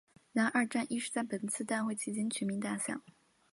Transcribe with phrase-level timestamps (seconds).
[0.33, 3.03] 然而二战亦是在本次大会期间全面打响。